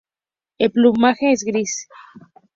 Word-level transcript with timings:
El 0.57 0.71
plumaje 0.71 1.31
es 1.31 1.43
gris. 1.43 1.87